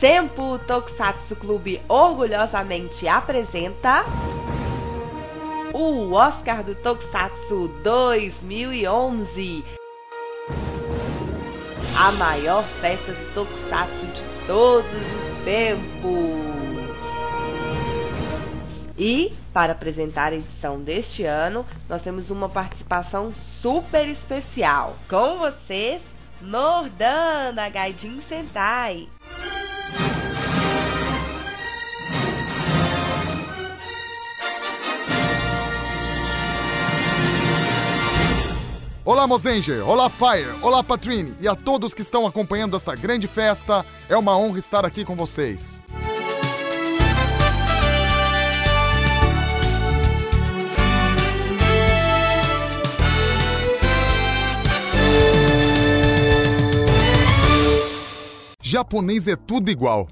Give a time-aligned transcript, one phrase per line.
[0.00, 4.04] Senpu Tokusatsu Clube orgulhosamente apresenta
[5.72, 9.64] o Oscar do Tokusatsu 2011.
[11.96, 16.44] A maior festa de Tokusatsu de todos os tempos.
[18.98, 24.96] E, para apresentar a edição deste ano, nós temos uma participação super especial.
[25.08, 26.00] Com vocês,
[26.40, 29.08] Nordan, da Gaijin Sentai.
[39.06, 43.84] Olá Mozenger, olá Fire, olá Patrine e a todos que estão acompanhando esta grande festa.
[44.08, 45.78] É uma honra estar aqui com vocês.
[58.62, 60.08] Japonês é tudo igual.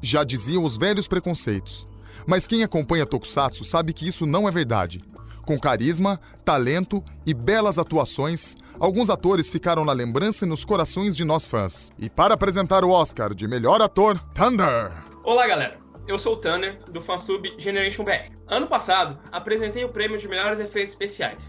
[0.00, 1.86] Já diziam os velhos preconceitos.
[2.26, 5.02] Mas quem acompanha Tokusatsu sabe que isso não é verdade.
[5.50, 11.24] Com carisma, talento e belas atuações, alguns atores ficaram na lembrança e nos corações de
[11.24, 11.90] nós fãs.
[11.98, 14.92] E para apresentar o Oscar de melhor ator, Thunder!
[15.24, 15.76] Olá, galera!
[16.06, 18.32] Eu sou o Thunder, do fansub Generation BR.
[18.46, 21.42] Ano passado, apresentei o prêmio de melhores efeitos especiais.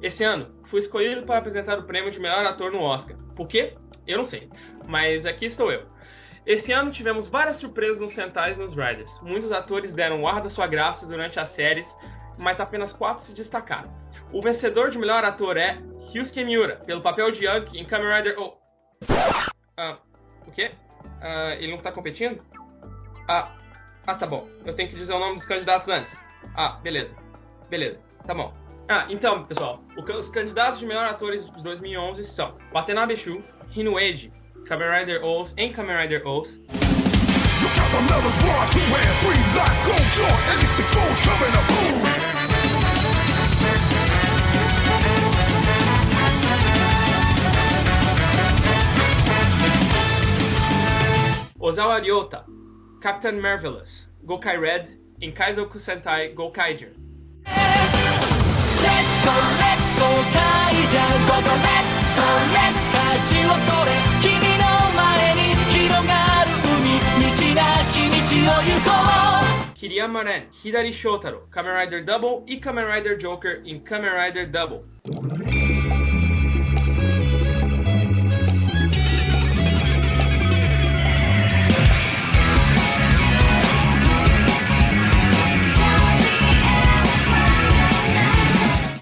[0.00, 3.16] Esse ano, fui escolhido para apresentar o prêmio de melhor ator no Oscar.
[3.34, 3.74] Por quê?
[4.06, 4.48] Eu não sei.
[4.86, 5.82] Mas aqui estou eu.
[6.46, 9.10] Esse ano tivemos várias surpresas nos Sentais e nos Riders.
[9.20, 11.86] Muitos atores deram o ar da sua graça durante as séries,
[12.38, 13.90] mas apenas quatro se destacaram.
[14.32, 15.78] O vencedor de melhor ator é
[16.12, 18.36] Ryusuke Miura, pelo papel de Yankee em Kamen Rider...
[18.38, 18.56] Oh.
[19.76, 19.98] Ah,
[20.46, 20.72] o quê?
[21.20, 22.42] Ah, ele não está competindo?
[23.28, 23.54] Ah,
[24.06, 24.48] ah, tá bom.
[24.64, 26.12] Eu tenho que dizer o nome dos candidatos antes.
[26.56, 27.14] Ah, beleza.
[27.68, 28.52] Beleza, tá bom.
[28.88, 33.44] Ah, então, pessoal, os candidatos de melhor atores de 2011 são Watanabe Shu,
[33.76, 33.96] Hino
[34.66, 36.22] Kamen Rider O's em Kamen Rider
[37.87, 38.39] O's.
[51.59, 52.43] Ozawa Ryota,
[53.01, 53.89] Captain Marvelous,
[54.25, 54.89] Gokai Red
[55.21, 56.91] em Kaizoku Sentai Gokaiger.
[58.83, 64.06] Let's go, let's go, Kaiger, go, go, let's go, let's 舵を取れ
[69.74, 70.24] Kiriyama
[70.62, 74.84] Hidari Shotaro, Kamen Rider Double e Kamen Rider Joker em Kamen Rider Double.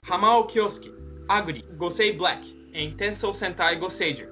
[0.09, 0.93] Hamao Kyosuke,
[1.29, 2.43] Aguri, Gosei Black,
[2.73, 4.29] em Tensou Sentai Goseiger.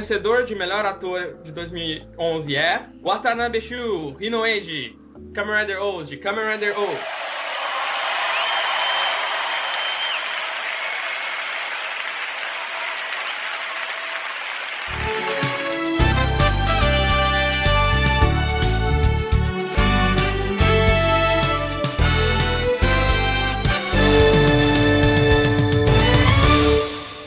[0.00, 4.98] Vencedor de melhor ator de 2011 é Watanabe Shu Hinoeji,
[5.34, 7.20] Kamen Rider O's, de Kamen Rider O's.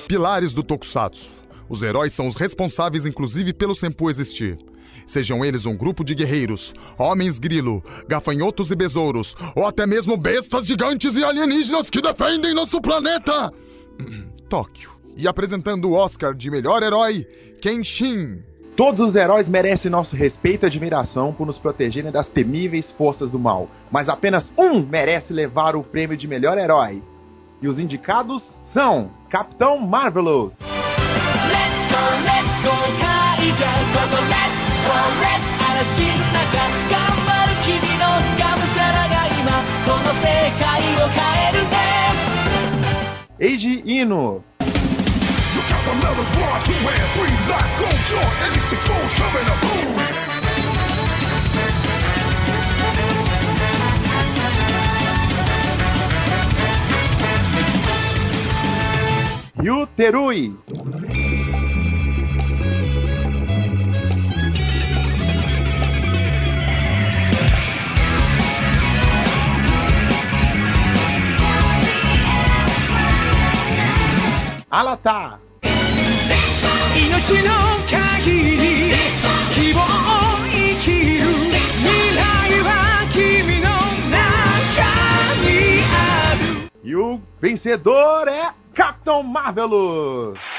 [0.08, 1.43] pilares do Tokusatsu.
[1.74, 4.60] Os heróis são os responsáveis, inclusive, pelo Senpu existir.
[5.08, 10.68] Sejam eles um grupo de guerreiros, homens grilo, gafanhotos e besouros, ou até mesmo bestas
[10.68, 13.52] gigantes e alienígenas que defendem nosso planeta!
[14.48, 14.92] Tóquio.
[15.18, 17.26] E apresentando o Oscar de melhor herói,
[17.60, 18.44] Kenshin.
[18.78, 23.40] Todos os heróis merecem nosso respeito e admiração por nos protegerem das temíveis forças do
[23.40, 27.02] mal, mas apenas um merece levar o prêmio de melhor herói.
[27.60, 30.54] E os indicados são Capitão Marvelous.
[49.50, 49.84] Up, boom.
[59.64, 61.23] Ryu Terui.
[74.74, 75.40] Ala tá.
[86.84, 90.53] E o vencedor é Capitão Marvelous!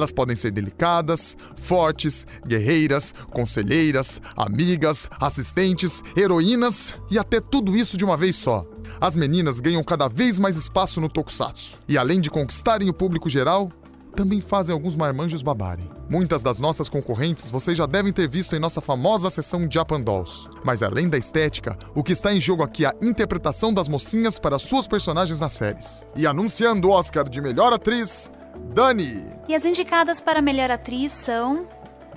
[0.00, 8.04] Elas podem ser delicadas, fortes, guerreiras, conselheiras, amigas, assistentes, heroínas e até tudo isso de
[8.04, 8.64] uma vez só.
[8.98, 11.78] As meninas ganham cada vez mais espaço no Tokusatsu.
[11.86, 13.70] E além de conquistarem o público geral,
[14.16, 15.88] também fazem alguns marmanjos babarem.
[16.08, 20.48] Muitas das nossas concorrentes vocês já devem ter visto em nossa famosa sessão Japan Dolls.
[20.64, 24.38] Mas além da estética, o que está em jogo aqui é a interpretação das mocinhas
[24.38, 26.06] para suas personagens nas séries.
[26.16, 28.30] E anunciando o Oscar de melhor atriz,
[28.73, 29.31] Dani.
[29.47, 31.67] E as indicadas para melhor atriz são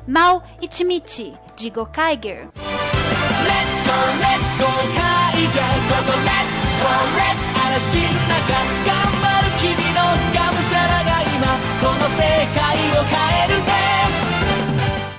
[0.06, 2.48] Mal Ichimichi, de Gokaiger.
[2.54, 8.40] Let's go, let's go, Kaija, go, go, let's go, let's 嵐の中
[8.86, 8.90] 頑
[9.20, 10.00] 張る君の
[10.34, 11.44] がむしゃらが今
[11.82, 12.18] この世
[12.54, 12.58] 界
[12.96, 13.14] を変
[13.44, 13.68] えるぜ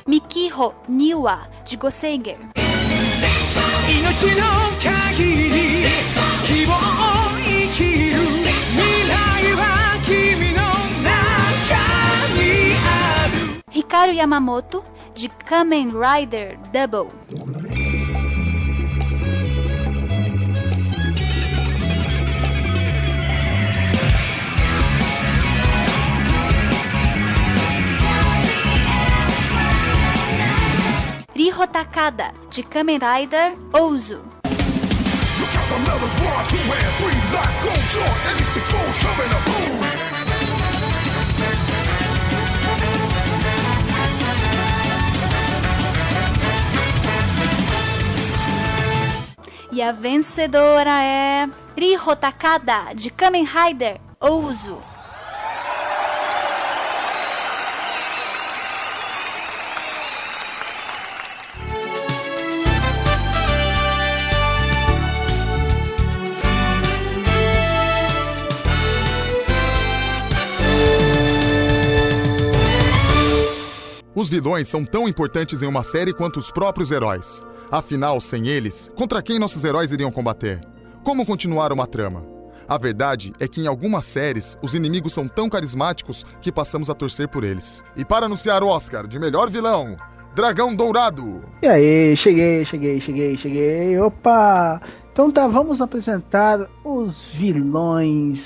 [0.07, 2.37] Mikiho Niwa, de Goseiger.
[3.87, 4.43] 命の
[4.81, 5.85] 限り
[6.45, 7.02] 希望
[13.94, 17.12] Hikaru Yamamoto, de Kamen Rider Double.
[31.36, 34.18] Riho Takada, de Kamen Rider Ouzu.
[49.74, 54.80] E a vencedora é Riho Takada, de Kamen Rider Ouzu.
[74.14, 77.42] Os vilões são tão importantes em uma série quanto os próprios heróis.
[77.70, 80.60] Afinal, sem eles, contra quem nossos heróis iriam combater?
[81.02, 82.24] Como continuar uma trama?
[82.68, 86.94] A verdade é que em algumas séries, os inimigos são tão carismáticos que passamos a
[86.94, 87.82] torcer por eles.
[87.96, 89.96] E para anunciar o Oscar de melhor vilão,
[90.34, 91.42] Dragão Dourado.
[91.62, 93.98] E aí, cheguei, cheguei, cheguei, cheguei.
[93.98, 94.80] Opa!
[95.12, 98.40] Então tá, vamos apresentar os vilões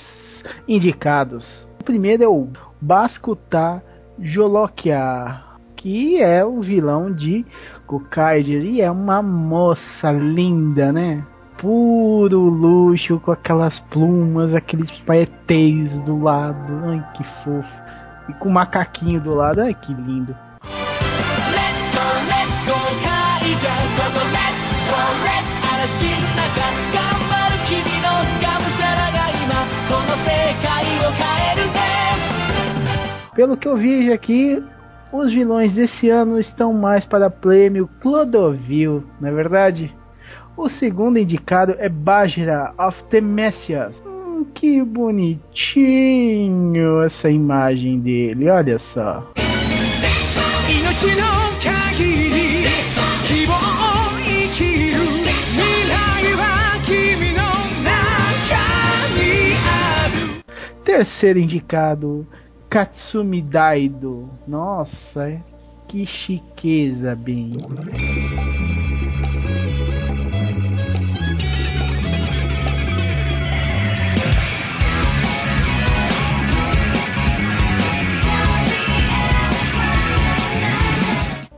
[0.67, 1.44] indicados.
[1.81, 2.49] O primeiro é o
[2.81, 3.82] Baskuta
[4.20, 5.43] Jolokia,
[5.78, 7.45] que é o vilão de
[7.88, 11.25] Gokaiger e é uma moça linda, né?
[11.57, 16.74] Puro luxo, com aquelas plumas, aqueles paetês do lado.
[16.86, 17.84] Ai, que fofo.
[18.30, 19.62] E com o macaquinho do lado.
[19.62, 20.36] Ai, que lindo.
[20.63, 25.54] Let's go, let's go, Kaija, go, go, let's go, let's
[25.84, 26.63] 嵐の中
[26.94, 28.07] 頑張る君の
[28.42, 29.51] がむしゃらが今
[29.90, 30.31] この世
[30.63, 30.72] 界
[31.04, 31.75] を変えるぜ
[33.36, 34.63] Pelo que eu vejo aqui,
[35.12, 39.94] os vilões desse ano estão mais para prêmio Clodovil, não é verdade?
[40.56, 43.94] O segundo indicado é Bajra of the Messias.
[44.05, 45.43] Hum, que bonitinho
[47.03, 49.32] essa imagem dele, olha só.
[60.84, 62.27] Terceiro indicado,
[62.70, 64.29] Katsumi Daido.
[64.46, 65.43] Nossa,
[65.89, 67.56] que chiqueza, bem.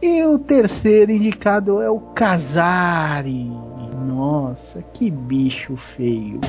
[0.00, 3.50] E o terceiro indicado é o Casari.
[4.06, 6.40] Nossa, que bicho feio.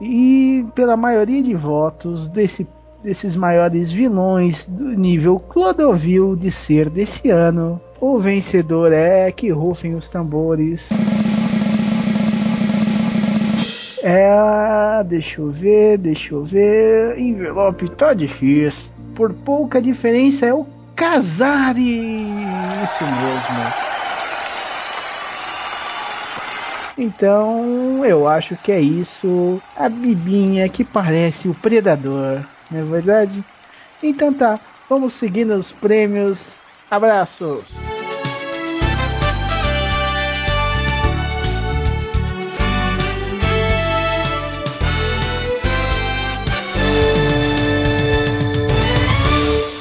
[0.00, 2.66] E pela maioria de votos desse,
[3.02, 9.94] desses maiores vilões do nível Clodovil de ser desse ano, o vencedor é que rufem
[9.94, 10.80] os tambores.
[14.02, 17.18] É, deixa eu ver, deixa eu ver.
[17.18, 18.90] Envelope tá difícil.
[19.14, 20.66] Por pouca diferença é o
[20.96, 22.22] Casari.
[22.84, 23.90] Isso mesmo.
[26.98, 29.60] Então eu acho que é isso.
[29.76, 33.44] A Bibinha que parece o predador, não é verdade?
[34.02, 36.38] Então tá, vamos seguir nos prêmios.
[36.90, 37.89] Abraços!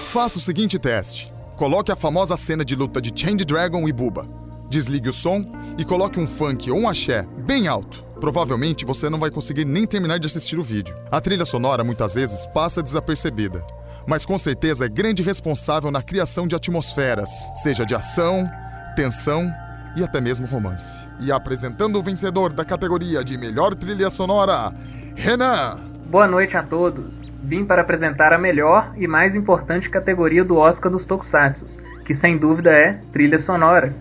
[0.09, 1.31] Faça o seguinte teste.
[1.55, 4.27] Coloque a famosa cena de luta de Change Dragon e Buba.
[4.67, 5.45] Desligue o som
[5.77, 8.03] e coloque um funk ou um axé bem alto.
[8.19, 10.97] Provavelmente você não vai conseguir nem terminar de assistir o vídeo.
[11.11, 13.63] A trilha sonora muitas vezes passa desapercebida,
[14.07, 17.29] mas com certeza é grande responsável na criação de atmosferas,
[17.61, 18.49] seja de ação,
[18.95, 19.47] tensão
[19.95, 21.07] e até mesmo romance.
[21.19, 24.73] E apresentando o vencedor da categoria de melhor trilha sonora,
[25.15, 25.79] Renan!
[26.09, 27.28] Boa noite a todos.
[27.43, 31.65] Vim para apresentar a melhor e mais importante categoria do Oscar dos Tokusatsu,
[32.05, 33.93] que sem dúvida é trilha sonora.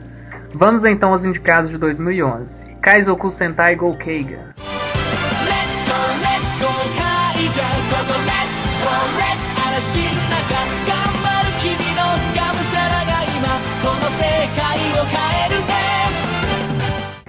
[0.55, 2.51] Vamos então aos indicados de 2011.
[2.81, 4.55] Kaizoku Sentai Go Keiga.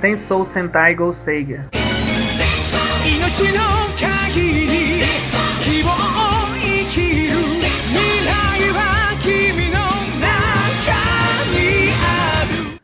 [0.01, 1.70] Tensou Sentai Go Seiga.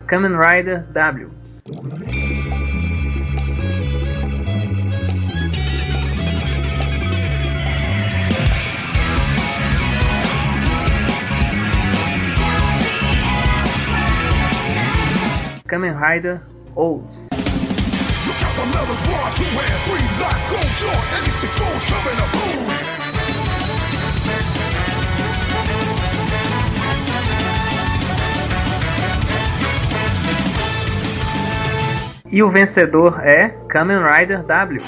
[0.07, 1.31] Kamen Rider W.
[15.67, 16.45] Kamen Rider
[16.75, 17.15] Olds.
[18.74, 20.05] Levels one, two, and three.
[20.21, 22.45] Life goes on, anything goes, coming up,
[32.36, 34.82] E o vencedor é Kamen Rider W.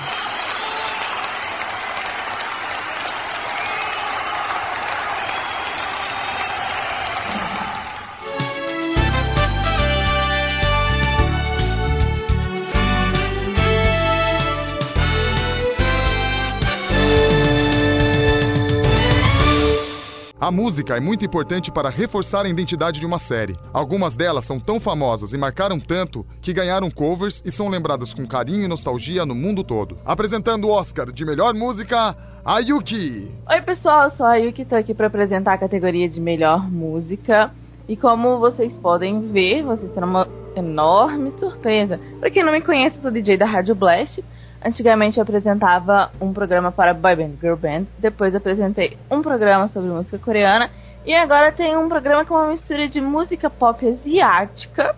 [20.48, 23.58] A música é muito importante para reforçar a identidade de uma série.
[23.74, 28.26] Algumas delas são tão famosas e marcaram tanto que ganharam covers e são lembradas com
[28.26, 29.98] carinho e nostalgia no mundo todo.
[30.06, 33.30] Apresentando o Oscar de melhor música, a Yuki!
[33.46, 37.52] Oi, pessoal, eu sou a Yuki, tô aqui para apresentar a categoria de melhor música.
[37.86, 42.00] E como vocês podem ver, vocês terão uma enorme surpresa.
[42.22, 44.24] Pra quem não me conhece, eu sou DJ da Rádio Blast.
[44.64, 47.86] Antigamente eu apresentava um programa para boy band, girl band.
[47.98, 50.70] Depois apresentei um programa sobre música coreana.
[51.06, 54.96] E agora tem um programa com uma mistura de música pop asiática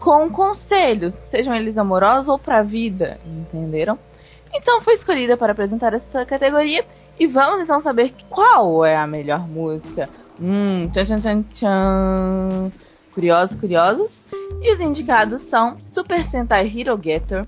[0.00, 3.98] com conselhos, sejam eles amorosos ou pra vida, entenderam?
[4.52, 6.84] Então fui escolhida para apresentar essa categoria
[7.18, 10.08] e vamos então saber qual é a melhor música.
[10.40, 12.72] Hum, tchan tchan tchan tchan.
[13.14, 14.10] Curiosos, curiosos?
[14.62, 17.46] E os indicados são Super Sentai Hero Getter,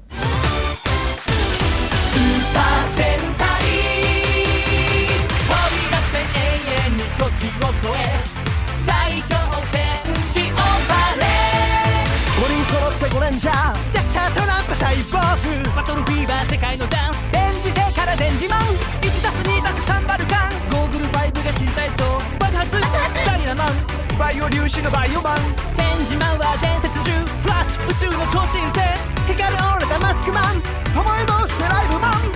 [24.22, 25.38] バイオ粒子のバイオマン。
[25.74, 27.10] チェンジマンは伝説中。
[27.42, 28.78] フラッシュ宇宙の超新星。
[29.26, 30.62] 光るオーラがマスクマン。
[30.94, 32.30] 思いもしてライブマン。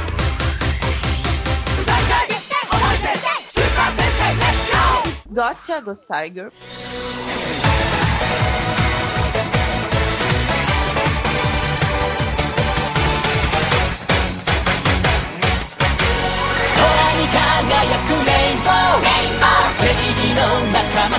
[1.87, 6.51] 最大思い出スーパー戦隊レッツゴー Gotcha Ghost Tiger,
[16.75, 18.75] 空に輝くレインボー。
[19.77, 20.41] 正義の
[20.73, 21.19] 仲間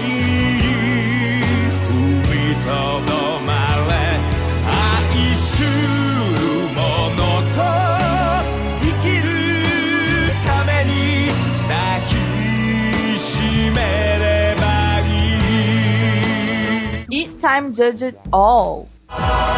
[17.41, 18.87] Time Judge All.
[19.09, 19.51] All.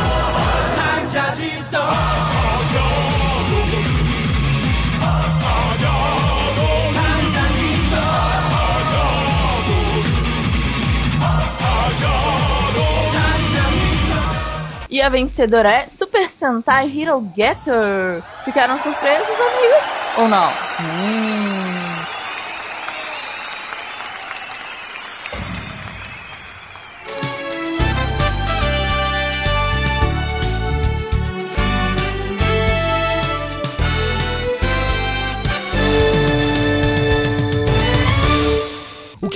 [14.89, 18.23] E a vencedora é Super Sentai Hero Getter.
[18.45, 20.17] Ficaram surpresos, amigos?
[20.19, 20.49] Ou não?
[20.79, 21.52] Hum.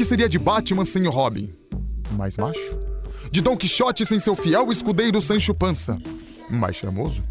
[0.07, 1.53] Seria de Batman sem o Robin?
[2.13, 2.79] Mais macho?
[3.29, 6.01] De Don Quixote sem seu fiel escudeiro Sancho Panza?
[6.49, 7.25] Mais charmoso?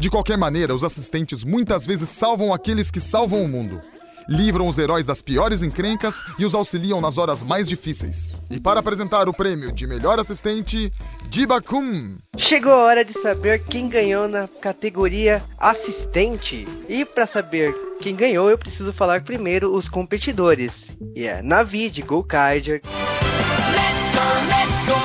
[0.00, 3.80] De qualquer maneira, os assistentes muitas vezes salvam aqueles que salvam o mundo
[4.28, 8.40] livram os heróis das piores encrencas e os auxiliam nas horas mais difíceis.
[8.50, 10.92] E para apresentar o prêmio de melhor assistente,
[11.28, 12.18] Dibakum!
[12.38, 16.64] Chegou a hora de saber quem ganhou na categoria assistente.
[16.88, 20.72] E para saber quem ganhou, eu preciso falar primeiro os competidores.
[21.14, 22.82] E é Navi de Go Kaiser.
[22.84, 25.02] Let's go, let's go,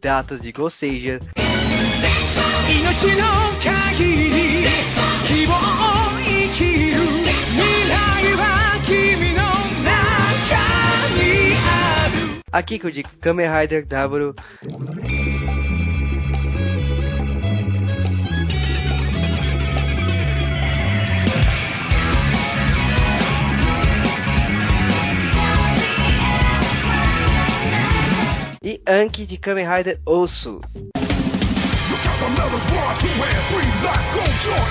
[0.00, 1.18] datas de Gosseija.
[12.52, 14.34] Aqui que eu digo Kamen Rider W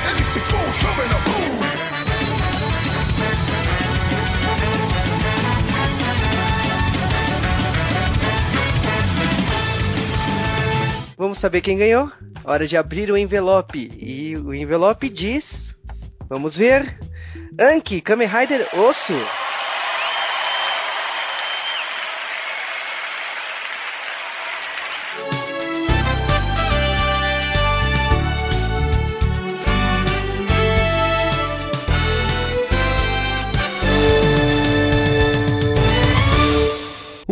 [0.09, 1.23] anything goes, coming up.
[1.23, 1.57] Boom.
[11.15, 12.11] Vamos saber quem ganhou?
[12.43, 13.89] Hora de abrir o envelope.
[13.99, 15.43] E o envelope diz.
[16.27, 16.99] Vamos ver.
[17.61, 19.46] Anki, Kamen Rider Osso.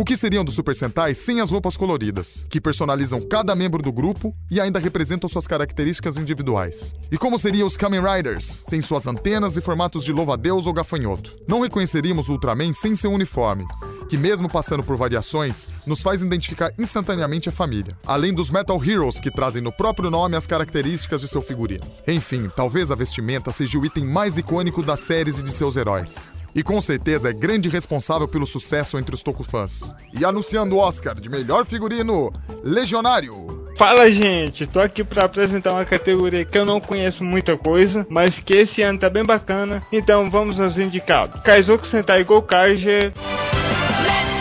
[0.06, 4.32] Que seriam dos Super Sentai sem as roupas coloridas, que personalizam cada membro do grupo
[4.48, 6.94] e ainda representam suas características individuais?
[7.10, 11.34] E como seriam os Kamen Riders, sem suas antenas e formatos de louva-a-Deus ou gafanhoto?
[11.48, 13.66] Não reconheceríamos Ultraman sem seu uniforme,
[14.08, 19.18] que mesmo passando por variações, nos faz identificar instantaneamente a família, além dos Metal Heroes
[19.18, 21.84] que trazem no próprio nome as características de seu figurino.
[22.06, 26.30] Enfim, talvez a vestimenta seja o item mais icônico das séries e de seus heróis
[26.56, 29.94] e com certeza é grande responsável pelo sucesso entre os Tokufãs.
[30.18, 32.32] E anunciando o Oscar de melhor figurino,
[32.64, 33.66] Legionário.
[33.76, 38.34] Fala gente, tô aqui para apresentar uma categoria que eu não conheço muita coisa, mas
[38.42, 41.42] que esse ano tá bem bacana, então vamos aos indicados.
[41.42, 43.12] Kaizoku Sentai Go Kaija.
[43.12, 43.14] Let's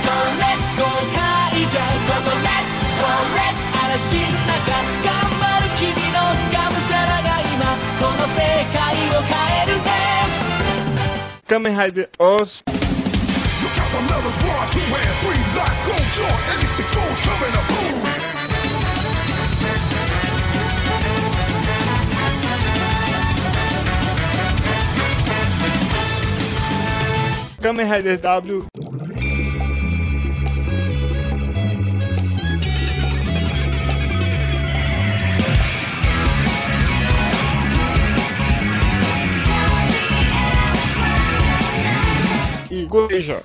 [0.06, 4.95] go, let's go, Kaija, go, go, let's go, let's,
[11.48, 15.42] Kamen Rider Oz, You count the letters one, two, and three.
[15.54, 17.68] Life goes on, anything goes, coming up.
[17.70, 17.96] Boom.
[27.62, 28.85] Kamen Rider W, e Goeja.
[42.86, 43.42] igreja.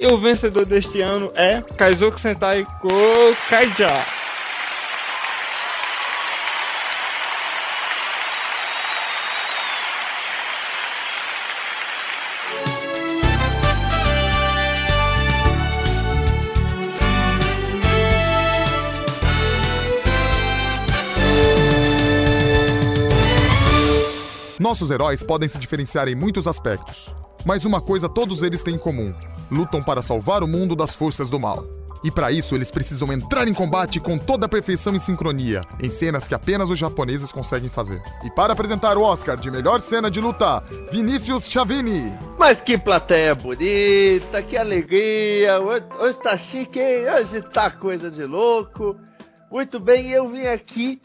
[0.00, 4.19] E o vencedor deste ano é Kaizoku Sentai Kokaija.
[24.70, 27.12] Nossos heróis podem se diferenciar em muitos aspectos,
[27.44, 29.12] mas uma coisa todos eles têm em comum:
[29.50, 31.66] lutam para salvar o mundo das forças do mal.
[32.04, 35.90] E para isso eles precisam entrar em combate com toda a perfeição e sincronia, em
[35.90, 38.00] cenas que apenas os japoneses conseguem fazer.
[38.24, 42.16] E para apresentar o Oscar de melhor cena de luta, Vinícius Chavini.
[42.38, 45.58] Mas que plateia bonita, que alegria.
[45.58, 47.06] Hoje, hoje tá chique, hein?
[47.12, 48.96] Hoje tá coisa de louco.
[49.50, 51.00] Muito bem, eu vim aqui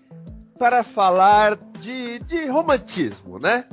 [0.57, 3.65] para falar de, de romantismo, né?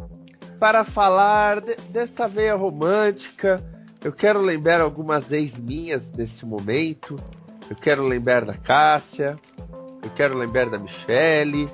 [0.58, 3.62] Para falar de- desta veia romântica,
[4.04, 7.14] Eu quero lembrar algumas ex minhas nesse momento.
[7.70, 9.36] Eu quero lembrar da Cássia.
[10.02, 11.68] Eu quero lembrar da Michele.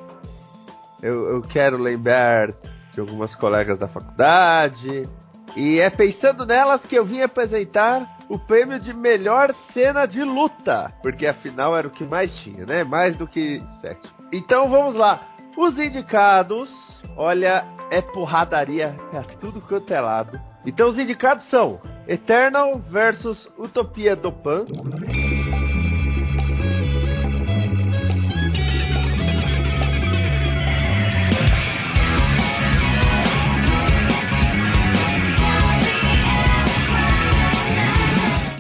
[1.03, 2.53] Eu, eu quero lembrar
[2.93, 5.09] de algumas colegas da faculdade.
[5.57, 10.93] E é pensando nelas que eu vim apresentar o prêmio de melhor cena de luta.
[11.03, 12.85] Porque afinal era o que mais tinha, né?
[12.85, 14.15] Mais do que sexo.
[14.33, 15.21] Então vamos lá.
[15.57, 16.71] Os indicados,
[17.17, 20.39] olha, é porradaria é tudo quanto é lado.
[20.65, 24.67] Então os indicados são Eternal versus Utopia do Pan.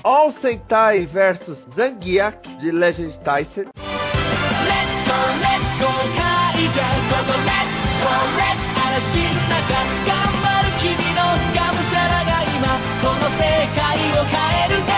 [0.07, 3.65] All Sentai versus Zangiak de Legend Tyson.
[3.65, 7.71] Let's go, let's go カイジャンゴゴ Let's
[8.03, 9.63] go, let's 嵐の中
[10.05, 10.11] 頑
[10.43, 11.21] 張る君の
[11.55, 12.67] がむしゃらが今
[13.01, 13.41] この世
[13.75, 13.81] 界
[14.19, 14.91] を変えるぜ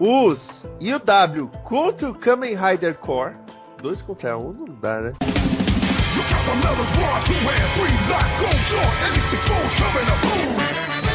[0.00, 0.40] Os
[0.80, 3.34] UW contra o Kamen Rider Core.
[3.82, 5.12] Dois contra um não dá, né?
[5.20, 7.94] You count the letters one, two, and three.
[8.08, 10.20] Life goes on, anything goes, coming up.
[10.22, 11.11] Boom.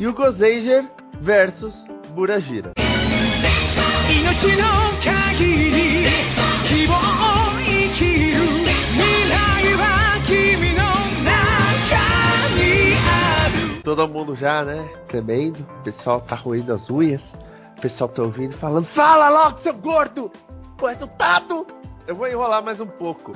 [0.00, 1.74] e o Zeiger versus
[2.14, 2.72] Burajira.
[13.84, 14.88] Todo mundo já, né?
[15.06, 15.60] Tremendo.
[15.60, 17.20] O pessoal tá roendo as unhas.
[17.76, 20.30] O pessoal tá ouvindo falando: Fala logo, seu gordo!
[20.80, 21.66] O resultado!
[22.06, 23.32] Eu vou enrolar mais um pouco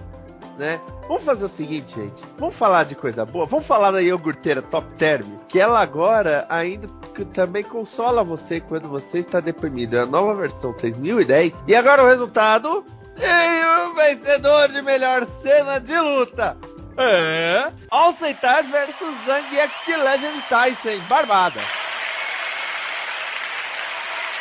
[0.58, 0.80] né?
[1.08, 2.22] Vamos fazer o seguinte, gente.
[2.38, 3.46] Vamos falar de coisa boa.
[3.46, 5.38] Vamos falar da iogurteira Top Term.
[5.48, 6.88] Que ela agora ainda
[7.32, 9.96] também consola você quando você está deprimido.
[9.96, 11.52] É a nova versão 3010.
[11.66, 12.84] E agora o resultado.
[13.16, 16.56] Tem o vencedor de melhor cena de luta.
[16.96, 17.72] É.
[17.90, 21.00] All Sentai versus Zang Legend Tyson.
[21.08, 21.83] Barbada.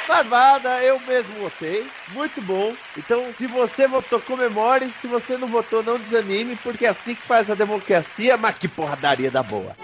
[0.08, 1.88] Barbada, eu mesmo votei.
[2.10, 2.74] Muito bom.
[2.98, 4.92] Então, se você votou, comemore.
[5.02, 8.38] Se você não votou, não desanime, porque é assim que faz a democracia.
[8.38, 9.76] Mas que porradaria da boa.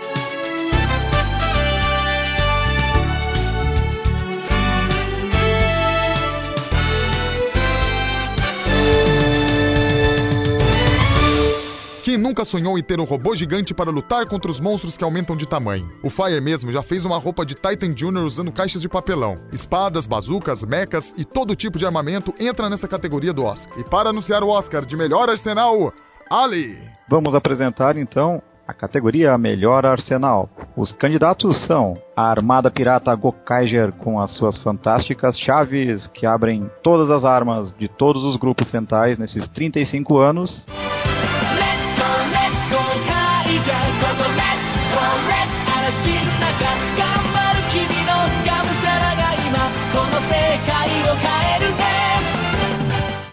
[12.10, 15.38] Quem nunca sonhou em ter um robô gigante para lutar contra os monstros que aumentam
[15.38, 15.88] de tamanho?
[16.02, 18.24] O Fire mesmo já fez uma roupa de Titan Jr.
[18.26, 19.38] usando caixas de papelão.
[19.54, 23.80] Espadas, bazucas, mechas e todo tipo de armamento entra nessa categoria do Oscar.
[23.80, 25.94] E para anunciar o Oscar de melhor arsenal,
[26.32, 26.82] Ali!
[27.08, 30.50] Vamos apresentar então a categoria Melhor Arsenal.
[30.76, 37.12] Os candidatos são a Armada Pirata Gokaiger com as suas fantásticas chaves que abrem todas
[37.12, 40.66] as armas de todos os grupos centais nesses 35 anos.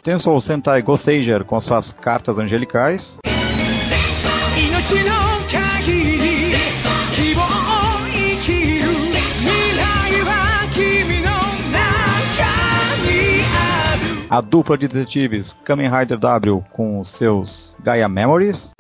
[0.07, 3.19] Tenso ou Sentai Ghostager com suas cartas angelicais.
[14.31, 18.71] A dupla de detetives Kamen Rider W com seus Gaia Memories.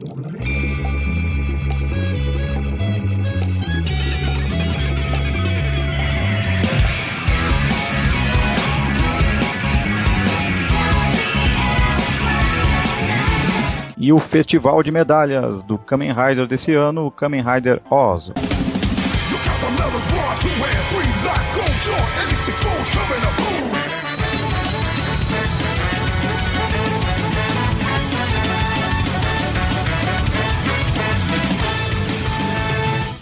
[14.06, 18.30] E o festival de medalhas do Kamen Rider desse ano, o Kamen Rider Oz.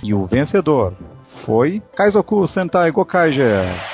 [0.03, 0.92] E o vencedor
[1.47, 3.93] foi Kaizoku Sentai Gokaiger.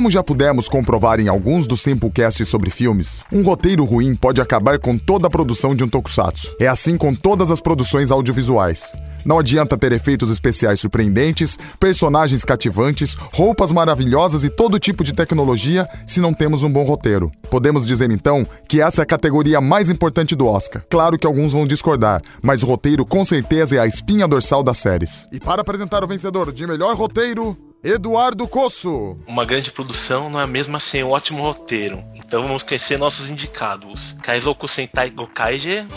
[0.00, 4.78] Como já pudemos comprovar em alguns dos Simplecasts sobre filmes, um roteiro ruim pode acabar
[4.78, 6.56] com toda a produção de um tokusatsu.
[6.58, 8.94] É assim com todas as produções audiovisuais.
[9.26, 15.86] Não adianta ter efeitos especiais surpreendentes, personagens cativantes, roupas maravilhosas e todo tipo de tecnologia
[16.06, 17.30] se não temos um bom roteiro.
[17.50, 20.82] Podemos dizer então que essa é a categoria mais importante do Oscar.
[20.88, 24.78] Claro que alguns vão discordar, mas o roteiro com certeza é a espinha dorsal das
[24.78, 25.28] séries.
[25.30, 29.17] E para apresentar o vencedor de melhor roteiro, Eduardo Coço.
[29.27, 32.03] Uma grande produção não é mesmo sem um ótimo roteiro.
[32.15, 33.99] Então vamos conhecer nossos indicados.
[34.23, 35.85] Kaizoku Sentai Gokaiger.
[35.85, 35.91] Let's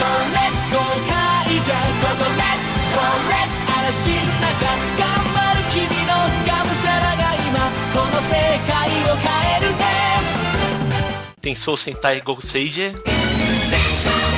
[0.00, 4.54] go 会場ここ Let's go Let's 嵐の中
[4.98, 6.10] 頑張る君の
[6.46, 7.60] がむしゃらが今
[7.92, 8.32] この世
[8.66, 8.72] 界
[9.12, 9.82] を変えるぜ
[11.42, 12.92] Tensou Sentai Goseiger.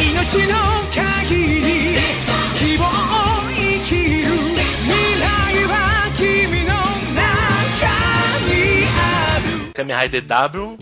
[0.01, 0.55] 命の
[9.74, 10.78] Kamen Rider W.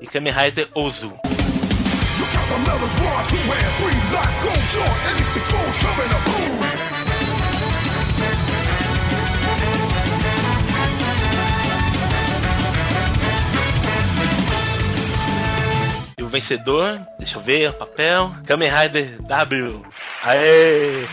[0.00, 1.12] E Kamen Rider Ozu.
[16.36, 18.30] Vencedor, deixa eu ver, o papel.
[18.46, 19.82] Kamen Rider W.
[20.22, 21.04] Aê!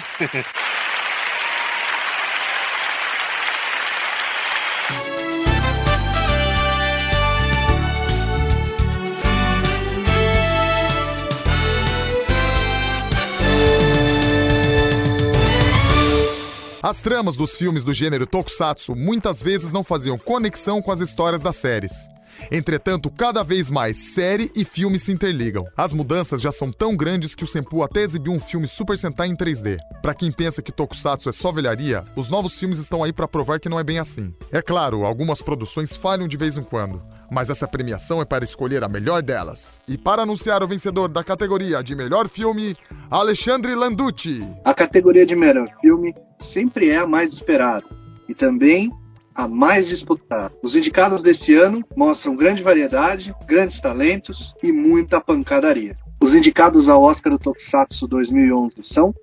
[16.81, 21.41] As tramas dos filmes do gênero tokusatsu muitas vezes não faziam conexão com as histórias
[21.41, 22.12] das séries.
[22.51, 25.65] Entretanto, cada vez mais série e filme se interligam.
[25.75, 29.27] As mudanças já são tão grandes que o Senpu até exibiu um filme Super Sentai
[29.27, 29.77] em 3D.
[30.01, 33.59] Pra quem pensa que tokusatsu é só velharia, os novos filmes estão aí pra provar
[33.59, 34.33] que não é bem assim.
[34.51, 37.01] É claro, algumas produções falham de vez em quando,
[37.31, 39.79] mas essa premiação é para escolher a melhor delas.
[39.87, 42.75] E para anunciar o vencedor da categoria de melhor filme,
[43.09, 44.47] Alexandre Landucci.
[44.65, 46.13] A categoria de melhor filme
[46.53, 47.85] sempre é a mais esperada
[48.27, 48.89] e também
[49.35, 50.51] a mais disputada.
[50.63, 55.95] Os indicados deste ano mostram grande variedade, grandes talentos e muita pancadaria.
[56.21, 59.13] Os indicados ao Oscar do Tokusatsu 2011 são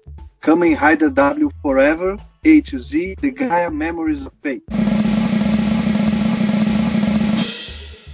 [0.41, 4.65] Kamen Rider W Forever, A to Z, The Gaia Memories of Fate.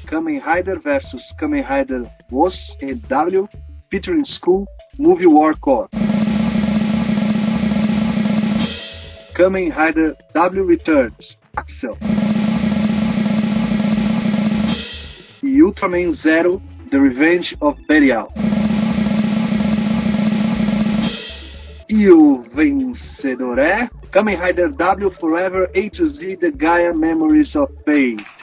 [0.06, 3.48] Kamen Rider vs Kamen Rider WOS e W,
[3.90, 4.66] featuring School,
[4.98, 5.88] Movie War Core.
[9.34, 11.96] Kamen Rider W Returns, Axel.
[15.42, 18.28] E Ultraman Zero, The Revenge of Belial.
[21.88, 27.72] E o vencedor é Kamen Rider W Forever A to Z The Gaia Memories of
[27.84, 28.35] Fate.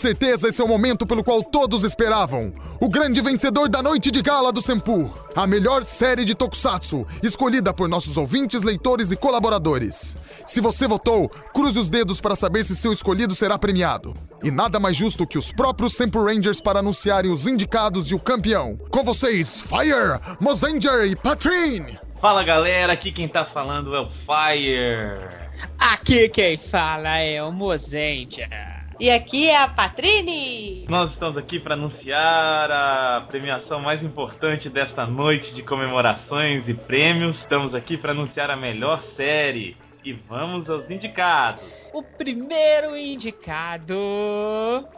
[0.00, 2.52] Certeza esse é o momento pelo qual todos esperavam.
[2.80, 5.12] O grande vencedor da noite de gala do Senpu.
[5.36, 10.16] A melhor série de Tokusatsu, escolhida por nossos ouvintes, leitores e colaboradores.
[10.46, 14.14] Se você votou, cruze os dedos para saber se seu escolhido será premiado.
[14.42, 18.18] E nada mais justo que os próprios Senpu Rangers para anunciarem os indicados e o
[18.18, 18.76] campeão.
[18.90, 21.98] Com vocês, Fire, Mosanger e Patrine!
[22.20, 25.40] Fala galera, aqui quem tá falando é o Fire.
[25.78, 28.79] Aqui quem fala é o Mozendia.
[29.00, 30.84] E aqui é a Patrine!
[30.86, 37.34] Nós estamos aqui para anunciar a premiação mais importante desta noite de comemorações e prêmios.
[37.40, 39.74] Estamos aqui para anunciar a melhor série.
[40.04, 41.64] E vamos aos indicados.
[41.94, 43.96] O primeiro indicado.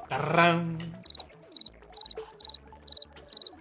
[0.08, 0.78] Taram.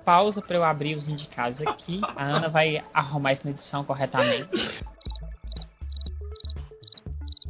[0.03, 2.01] Pausa para eu abrir os indicados aqui.
[2.15, 4.49] A Ana vai arrumar isso na edição corretamente.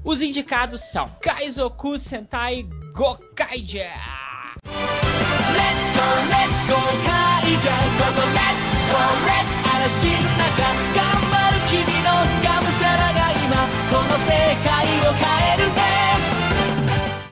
[0.03, 10.59] Os indicados são Kaizoku Sentai 5回じゃレッツゴーレッツゴーカイ会じーここレッツゴーレッツ嵐の中
[10.93, 10.99] 頑
[11.31, 12.11] 張る君の
[12.43, 13.55] がむしゃらが今
[13.89, 14.29] この世
[14.67, 14.69] 界
[15.07, 15.23] を変
[15.53, 15.79] えるぜ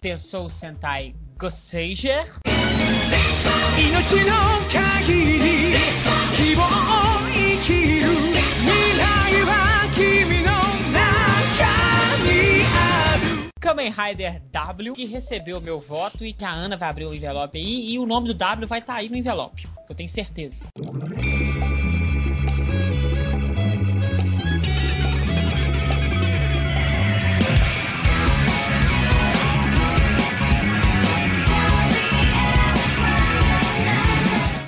[0.02, 2.24] 天宗戦隊ゴッ Sentai
[3.78, 4.32] 命の
[4.70, 5.76] 限り
[6.38, 7.09] 希望を
[13.60, 17.58] Kamen Rider W, que recebeu meu voto e que a Ana vai abrir o envelope
[17.58, 17.92] aí.
[17.92, 20.56] E o nome do W vai estar aí no envelope, eu tenho certeza.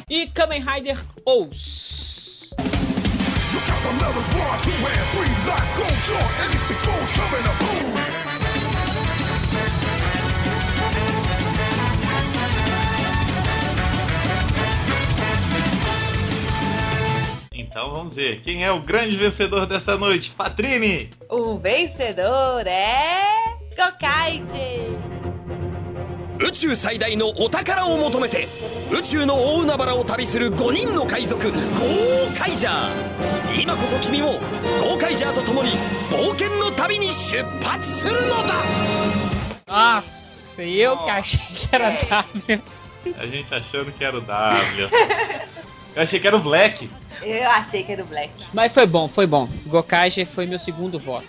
[0.10, 1.82] E Kamen Rider Ous.
[7.44, 7.71] the
[17.71, 18.41] Então vamos ver.
[18.43, 20.31] Quem é o grande vencedor dessa noite?
[20.37, 21.11] Patrini!
[21.31, 23.57] O vencedor é.
[23.77, 24.97] Gokaide!
[26.39, 28.47] 宇宙最大のお宝を求めて
[28.93, 34.33] 宇宙の大海原を旅する5人の海賊ゴーカイジャー今こそ君も
[34.79, 35.71] ゴーカイジャーと共に
[36.11, 38.55] 冒険の旅に出発するのだ
[39.67, 40.05] Nossa,
[40.63, 42.63] eu que achei que era W.
[43.19, 44.89] A gente achando que era o W.
[45.96, 46.90] Eu achei que era o Black.
[47.22, 48.32] Eu achei que era o Black.
[48.54, 49.48] Mas foi bom, foi bom.
[49.68, 51.28] Gokage foi meu segundo voto.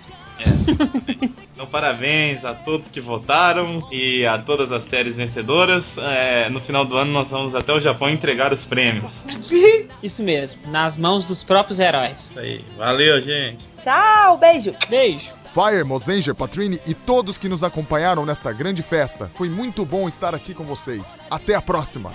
[1.52, 5.84] Então, parabéns a todos que votaram e a todas as séries vencedoras.
[5.98, 9.12] É, no final do ano, nós vamos até o Japão entregar os prêmios.
[10.02, 12.18] Isso mesmo, nas mãos dos próprios heróis.
[12.18, 12.64] Isso aí.
[12.76, 13.64] Valeu, gente.
[13.84, 14.74] Tchau, beijo.
[14.88, 15.30] Beijo.
[15.44, 19.30] Fire, Mozenger, Patrini e todos que nos acompanharam nesta grande festa.
[19.36, 21.20] Foi muito bom estar aqui com vocês.
[21.30, 22.12] Até a próxima!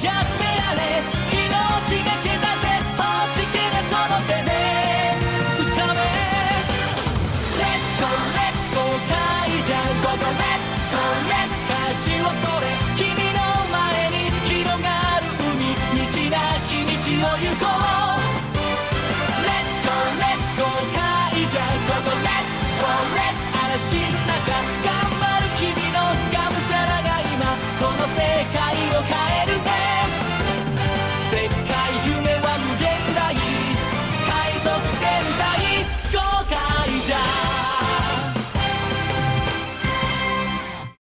[0.00, 0.06] こ
[0.38, 0.47] と